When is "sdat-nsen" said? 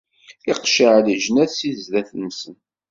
1.83-2.55